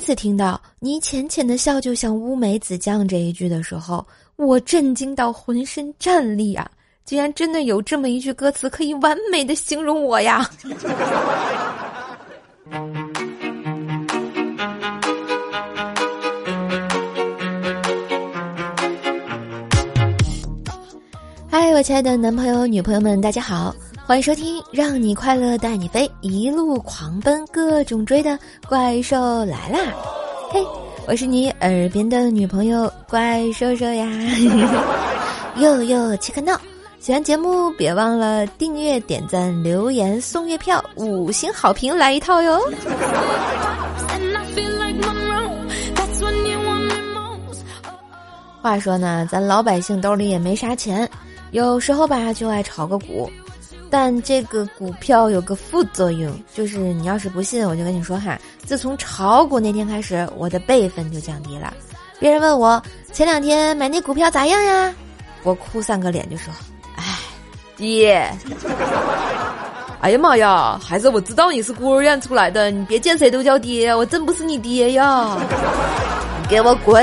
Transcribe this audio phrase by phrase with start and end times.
[0.00, 4.02] 一次听到“你浅浅的笑就像乌梅子酱”这一句的时候，
[4.36, 6.66] 我震惊到浑身战栗啊！
[7.04, 10.50] 竟然真的有这么一句歌词可以完美的形容我呀！
[21.50, 23.76] 嗨，我亲爱的男朋友、女朋友们，大家好，
[24.10, 28.36] 欢迎收听《让你快乐带你飞》，一路狂奔，各种追的
[28.68, 29.78] 怪兽来啦！
[30.50, 30.60] 嘿，
[31.06, 34.10] 我是你耳边的女朋友怪兽兽呀！
[35.58, 36.60] 哟哟，切克闹！
[36.98, 42.60] 喜欢节目别忘了订阅、点赞、留言、送月票、五星好评来一套哟！
[48.60, 51.08] 话说呢，咱老百姓兜里也没啥钱，
[51.52, 53.30] 有时候吧就爱炒个股，
[53.90, 61.74] 但这个股票有个副作用，就是你要是不信，我就跟你说哈，自从炒股那天开始，我的辈分就降低了。
[62.18, 62.80] 别人问我
[63.12, 64.94] 前两天买那股票咋样呀？
[65.42, 66.52] 我哭丧个脸就说。
[66.96, 67.04] 哎
[67.76, 68.30] 爹，
[70.00, 70.78] 哎呀妈呀！
[70.82, 75.36] 孩子，我知道你是孤儿院出来的，你别见谁都叫爹，我真不是你爹呀！
[76.42, 77.02] 你给我滚！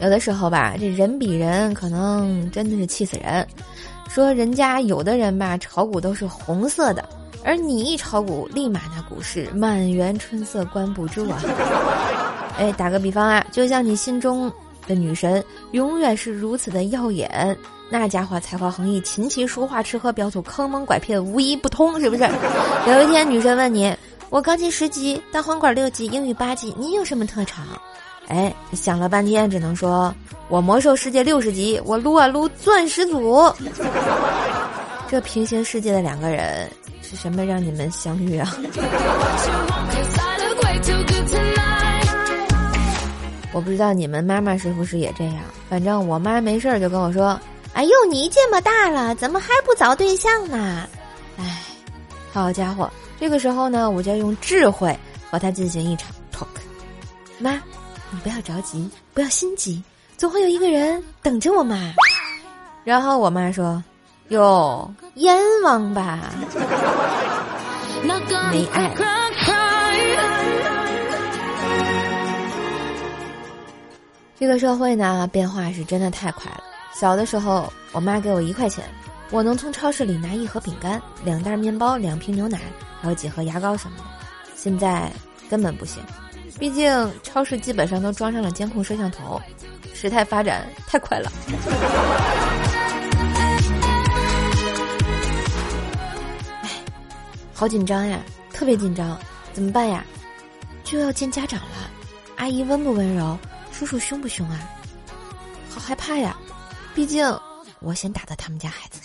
[0.00, 3.46] 有的时候吧，这人比人可能真的是气死人。
[4.08, 7.04] 说人家有的人吧，炒股都是红色的，
[7.44, 11.40] 而你一炒股，立马那股市满园春色关不住啊！
[12.58, 14.52] 哎，打个比方啊，就像你心中。
[14.86, 17.56] 的女神永远是如此的耀眼，
[17.88, 22.28] 那家伙才华横溢，琴棋书画吃喝嫖赌坑蒙拐骗无一不通，是不是？
[22.86, 23.96] 有一天女神问你
[24.28, 27.64] ：“我钢琴十级，单簧管六级，英语八级，你有什么特长？”
[28.28, 30.14] 哎，想了半天，只能说
[30.48, 33.52] ：“我魔兽世界六十级，我撸啊撸钻石组。
[35.08, 36.68] ”这平行世界的两个人
[37.02, 38.56] 是什么让你们相遇啊？
[43.52, 45.36] 我不知道你们妈妈是不是也这样，
[45.70, 47.38] 反正我妈没事儿就跟我说
[47.74, 50.88] ：“哎呦，你这么大了，怎么还不找对象呢？”
[51.38, 51.62] 哎，
[52.32, 54.98] 好家伙，这个时候呢，我就要用智慧
[55.30, 56.46] 和他进行一场 talk。
[57.38, 57.62] 妈，
[58.14, 59.82] 你不要着急，不要心急，
[60.16, 61.92] 总会有一个人等着我妈。
[62.84, 63.82] 然后我妈说
[64.30, 66.32] ：“哟，阎王吧，
[68.04, 68.94] 没爱。”
[74.38, 76.62] 这个社会呢，变化是真的太快了。
[76.94, 78.84] 小的时候，我妈给我一块钱，
[79.30, 82.60] 我能从超市里拿一盒饼干、两袋面包、两瓶牛奶，
[83.00, 84.04] 还有几盒牙膏什么的。
[84.54, 85.10] 现在
[85.50, 86.00] 根本不行，
[86.58, 89.40] 毕竟超市基本上都装上了监控摄像头，
[89.92, 91.30] 时态发展太快了。
[97.52, 98.18] 好紧张呀，
[98.52, 99.18] 特别紧张，
[99.52, 100.04] 怎么办呀？
[100.82, 101.90] 就要见家长了，
[102.36, 103.38] 阿姨温不温柔？
[103.72, 104.60] 叔叔凶不凶啊？
[105.68, 106.36] 好害怕呀！
[106.94, 107.26] 毕竟
[107.80, 109.00] 我先打的他们家孩子。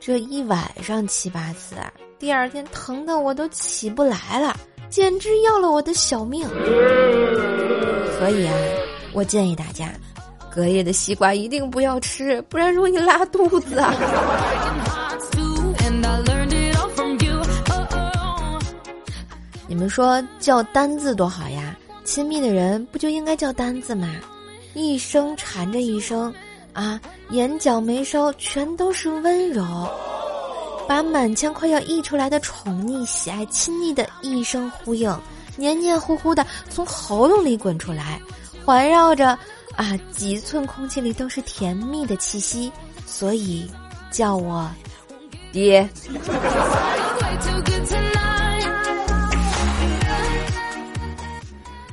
[0.00, 1.92] 这一晚上七八次啊，
[2.22, 4.56] 第二天疼的我都起不来了，
[4.88, 6.48] 简直要了我的小命。
[8.16, 8.54] 所以啊，
[9.12, 9.92] 我建议大家，
[10.48, 13.92] 隔夜的西瓜一定不要吃，不然容易拉肚子啊。
[19.66, 21.76] 你们说叫单字多好呀？
[22.04, 24.08] 亲密的人不就应该叫单字吗？
[24.74, 26.32] 一声缠着一声，
[26.72, 27.00] 啊，
[27.30, 29.64] 眼角眉梢全都是温柔，
[30.88, 35.14] 把满腔快要溢出来的宠溺、喜爱、亲昵的一声呼应，
[35.56, 38.20] 黏黏糊糊的从喉咙里滚出来，
[38.64, 39.38] 环绕着，
[39.76, 42.70] 啊，几寸空气里都是甜蜜的气息，
[43.06, 43.70] 所以
[44.10, 44.70] 叫我
[45.50, 45.88] 爹。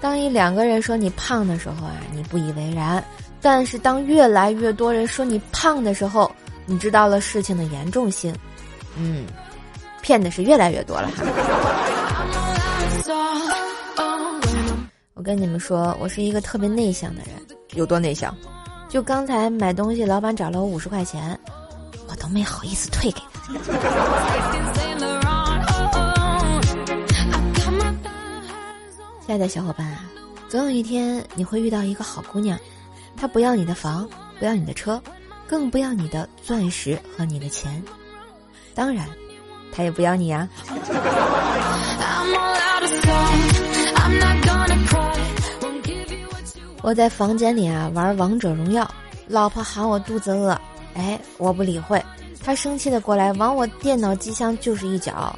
[0.00, 3.02] 当一两个人说你胖的时候啊，你不以为然；
[3.40, 6.30] 但是当越来越多人说你胖的时候，
[6.66, 8.34] 你知道了事情的严重性。
[8.96, 9.26] 嗯，
[10.02, 11.24] 骗的是越来越多了哈。
[15.14, 17.34] 我跟你们说，我是一个特别内向的人，
[17.74, 18.34] 有多内向？
[18.88, 21.38] 就刚才买东西，老板找了我五十块钱，
[22.08, 23.52] 我都没好意思退给他。
[29.26, 30.04] 亲爱的小伙伴啊，
[30.48, 32.58] 总有一天你会遇到一个好姑娘，
[33.16, 34.06] 她不要你的房，
[34.38, 35.02] 不要你的车，
[35.46, 37.82] 更不要你的钻石和你的钱，
[38.74, 39.06] 当然，
[39.72, 40.48] 他也不要你啊。
[46.82, 48.86] 我在房间里啊玩王者荣耀，
[49.26, 50.58] 老婆喊我肚子饿，
[50.94, 52.02] 哎，我不理会，
[52.44, 55.34] 他生气的过来往我电脑机箱就是一脚。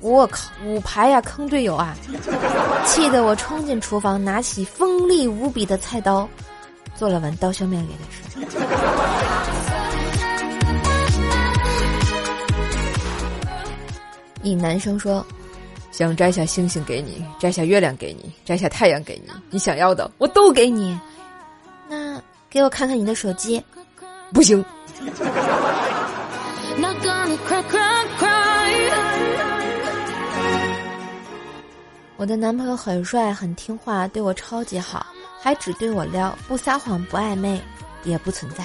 [0.00, 1.96] 我靠，五排呀，坑队友啊！
[2.86, 6.28] 气得我冲进厨房，拿起锋利无比的菜刀，
[6.94, 8.58] 做了碗刀削面给他吃。
[14.50, 15.24] 一男生说
[15.92, 20.98] ：“想摘下星星给你，摘下月亮给你，摘下太阳给你，你想要的我都给你。
[21.88, 23.62] 那给我看看你的手机，
[24.32, 24.64] 不行。”
[32.16, 35.06] 我的男朋友很帅，很听话，对我超级好，
[35.40, 37.60] 还只对我撩，不撒谎，不暧昧，
[38.02, 38.64] 也不存在。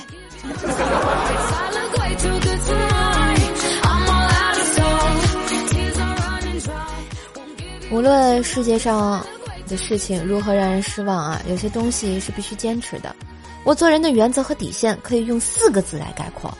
[7.93, 9.23] 无论世界上
[9.67, 13.15] 的事情如何让人失望啊，有些东西是必须坚持的。
[13.63, 16.51] 我做人的原则和底线可以用四个字来概括：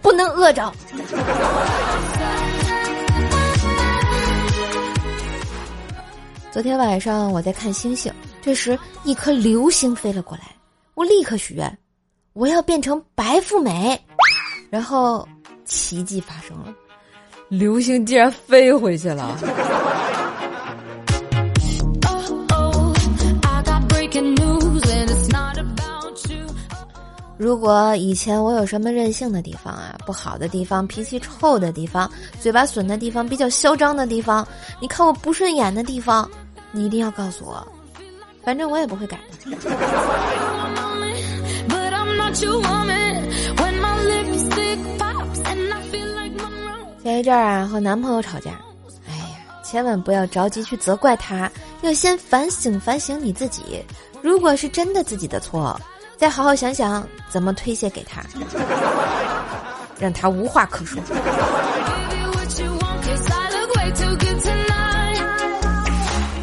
[0.00, 0.72] 不能饿着。
[6.52, 10.44] 昨天晚上我在看星星，这时一颗流星飞了过来，
[10.94, 11.78] 我立刻许愿，
[12.34, 14.00] 我要变成白富美。
[14.70, 15.26] 然后
[15.64, 16.72] 奇迹发生了，
[17.48, 19.36] 流星竟然飞回去了。
[27.40, 34.46] 如果以前我有什么任性的地方啊，不好的地方，脾气臭的地方，嘴巴损的地方，比较嚣张的地方，
[34.78, 36.30] 你看我不顺眼的地方。
[36.70, 37.66] 你一定要告诉我，
[38.44, 39.18] 反正我也不会改。
[47.02, 48.50] 前一阵儿啊，和男朋友吵架，
[49.08, 51.50] 哎呀，千万不要着急去责怪他，
[51.80, 53.82] 要先反省反省你自己。
[54.20, 55.80] 如果是真的自己的错，
[56.20, 58.22] 再好好想想怎么推卸给他，
[59.98, 61.00] 让他无话可说。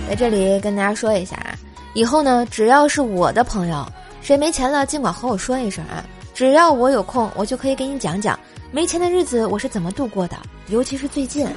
[0.10, 1.54] 在这里跟大家说一下啊，
[1.94, 3.86] 以后呢，只要是我的朋友，
[4.20, 6.04] 谁没钱了，尽管和我说一声啊，
[6.34, 8.40] 只要我有空，我就可以给你讲讲
[8.72, 10.36] 没钱的日子我是怎么度过的，
[10.70, 11.48] 尤其是最近。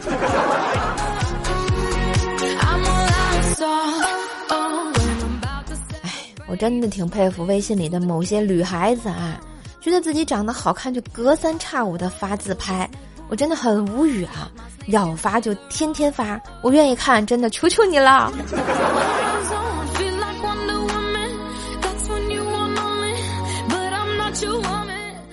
[6.51, 9.41] 我真的挺佩服微信里的某些女孩子啊，
[9.81, 12.91] 觉得自己长得好看就隔三差五的发自拍。
[13.29, 14.51] 我真的很无语啊！
[14.89, 18.33] 要发就天天发，我愿意看，真的，求求你了。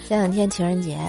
[0.08, 1.00] 前两天情人节，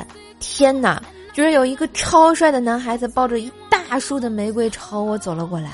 [0.41, 1.03] 天哪，
[1.35, 5.71] 居然有一个超帅的男孩子抱着一大束的玫瑰朝我走了过来，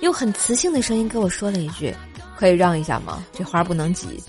[0.00, 1.94] 用很磁性的声音跟我说了一句
[2.40, 3.22] ：“可以让一下吗？
[3.34, 4.24] 这花不能挤。”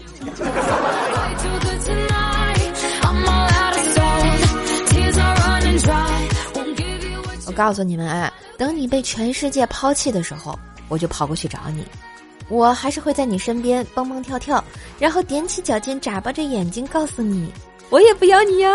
[7.47, 10.59] 我告诉你们啊，等你被全世界抛弃的时候，
[10.89, 11.85] 我就跑过去找你，
[12.49, 14.61] 我还是会在你身边蹦蹦跳跳，
[14.99, 17.49] 然后踮起脚尖眨巴着眼睛告诉你，
[17.89, 18.69] 我也不要你呀。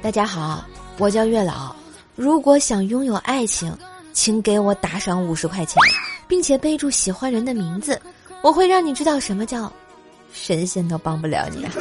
[0.00, 0.64] 大家好，
[0.98, 1.74] 我叫月老，
[2.20, 3.74] 如果想拥有爱情，
[4.12, 5.76] 请给我打赏五十块钱，
[6.28, 7.98] 并且备注喜欢人的名字，
[8.42, 9.72] 我会让你知道什么叫
[10.30, 11.66] 神仙都帮不了你。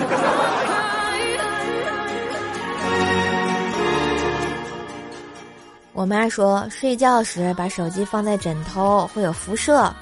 [5.91, 9.93] 我妈说，睡觉时把手机放在枕头会有辐射，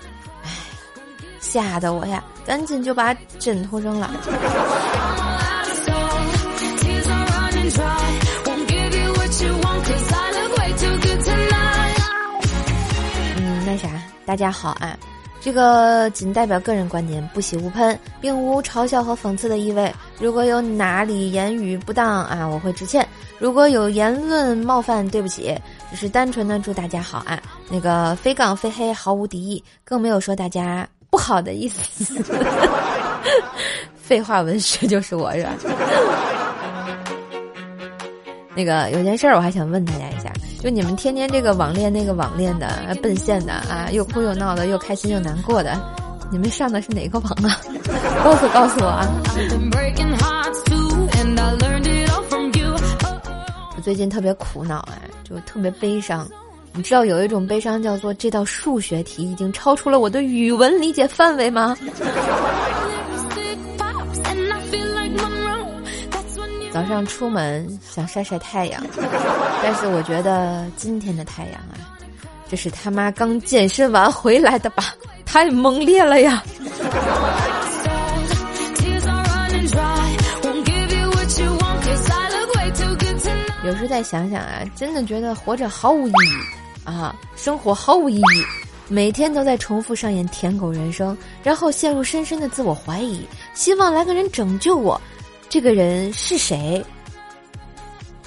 [0.43, 0.51] 唉，
[1.39, 4.07] 吓得我呀，赶紧就把枕头扔了。
[14.37, 14.95] 大家好啊，
[15.41, 19.91] 这个仅代表个人观点，不喜勿喷，并无嘲笑和讽刺的意味。
[20.19, 23.03] 如果有哪里言语不当啊，我会致歉；
[23.39, 25.59] 如果有言论冒犯，对不起。
[25.89, 32.23] 只是单纯的祝大家好啊，那个非杠非黑毫无敌意，更没有说大家不好的意思。
[33.97, 35.53] 废话文学就是我是吧？
[38.53, 40.31] 那个有件事儿我还想问大家一下，
[40.67, 42.67] 就你们天天这个网恋那个网恋的
[43.01, 45.79] 奔现的啊，又哭又闹的，又开心又难过的，
[46.29, 47.55] 你们上的是哪个网啊？
[48.21, 49.07] 告诉告诉我啊！
[53.77, 54.99] 我最近特别苦恼啊。
[55.23, 56.27] 就特别悲伤，
[56.73, 61.77] 你知道有一种悲伤叫做这道数学题已经超出了我的语文理解范围吗？
[66.77, 68.79] 早上出门想晒晒太阳，
[69.63, 71.73] 但是我觉得今天的太阳啊，
[72.47, 74.93] 这是他妈刚健身完回来的吧，
[75.25, 76.43] 太猛烈了呀！
[83.63, 88.45] 有时候再想想啊，真的觉得活着毫无意义啊，生活毫无意义，
[88.87, 95.01] 每天都在重复上演舔狗人生，然后陷入深深的自我怀疑，希望来个人拯救我。
[95.49, 96.83] 这个人是谁？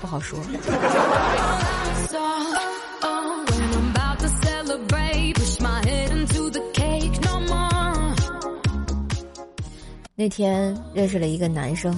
[0.01, 0.39] 不好说。
[10.17, 11.95] 那天认识了一个男生。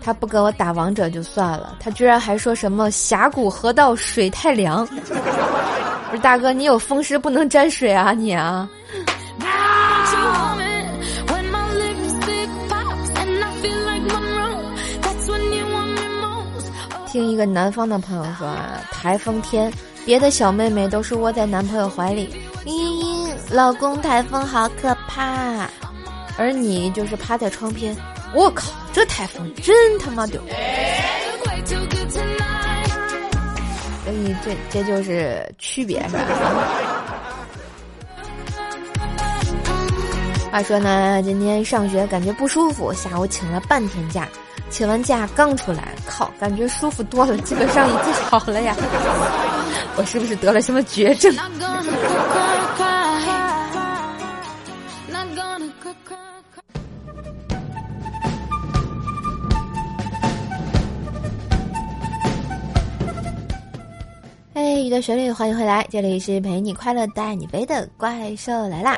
[0.00, 4.86] 他不跟我打王者就算了，他居然还说什么峡谷河道水太凉。
[6.10, 8.66] 不是大哥，你有风湿不能沾水啊你啊！
[17.18, 19.72] 听一个南方的朋友说啊，台风天，
[20.06, 22.32] 别的小妹妹都是窝在男朋友怀里，
[22.64, 25.68] 嘤嘤，老公台风好可怕，
[26.36, 27.92] 而你就是趴在窗边。
[28.32, 30.40] 我靠，这台风真他妈丢！
[34.04, 36.22] 所以这这就是区别是吧？
[40.52, 44.28] 话说呢，今天上学感觉不舒服，下午请了半天假，
[44.70, 48.76] 请完假刚出来，靠，感觉舒服多了，基本上已经好了呀。
[49.96, 51.34] 我是不是得了什么绝症？
[64.84, 68.96] 雨的旋律，欢迎回来，这里是陪你快乐带你飞的怪兽来啦！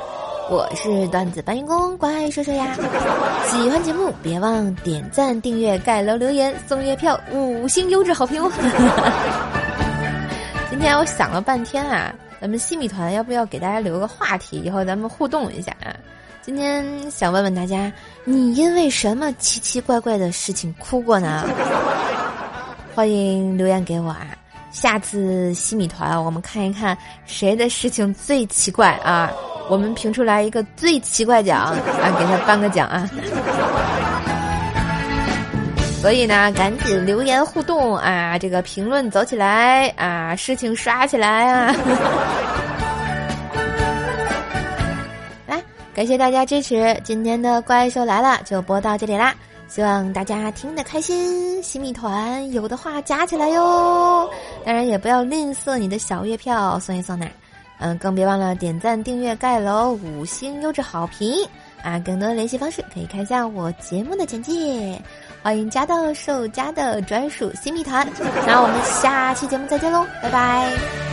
[0.50, 2.76] 我是段子搬运工乖说说呀。
[3.46, 8.50] 喜欢节目别忘点赞、订阅、盖楼、留言、送月票、五星优质好评哦。
[10.68, 15.94] 今天我想了半天啊，咱们西米团要不要给大家留个话题，以后咱们互动一下啊？
[16.42, 17.92] 今天想问问大家，
[18.24, 21.48] 你因为什么奇奇怪怪的事情哭过呢？
[22.92, 24.26] 欢迎留言给我啊！
[24.72, 29.30] 下次西米团，我们看一看谁的事情最奇怪啊！
[29.70, 31.76] 我们评出来一个最奇怪奖啊，
[32.18, 33.08] 给他颁个奖啊！
[36.02, 41.72] 所以呢，赶紧留言互动啊，这个评论走起来啊，事情刷起来啊！
[45.46, 45.62] 来，
[45.94, 49.32] 感谢大家支持，今天的怪兽来了就播到这里啦。
[49.68, 54.28] 希望大家听得开心，新米团有的话加起来哟。
[54.64, 57.30] 当然也不要吝啬你的小月票，送一送奶。
[57.80, 61.32] 嗯，更别忘了点赞、订阅、盖楼、五星优质好评
[61.82, 61.98] 啊！
[61.98, 65.00] 更多的联系方式可以看一下我节目的简介。
[65.42, 68.06] 欢迎加到兽家的专属新密团。
[68.46, 71.09] 那我们下期节目再见喽，拜拜。